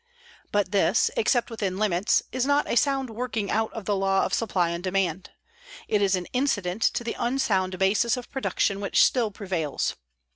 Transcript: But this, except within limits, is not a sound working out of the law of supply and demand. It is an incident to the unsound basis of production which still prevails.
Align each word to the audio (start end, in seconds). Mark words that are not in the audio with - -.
But 0.51 0.71
this, 0.71 1.11
except 1.15 1.51
within 1.51 1.77
limits, 1.77 2.23
is 2.31 2.43
not 2.43 2.67
a 2.67 2.75
sound 2.75 3.11
working 3.11 3.51
out 3.51 3.71
of 3.71 3.85
the 3.85 3.95
law 3.95 4.25
of 4.25 4.33
supply 4.33 4.71
and 4.71 4.83
demand. 4.83 5.29
It 5.87 6.01
is 6.01 6.15
an 6.15 6.25
incident 6.33 6.81
to 6.95 7.03
the 7.03 7.15
unsound 7.19 7.77
basis 7.77 8.17
of 8.17 8.31
production 8.31 8.81
which 8.81 9.05
still 9.05 9.29
prevails. 9.29 9.95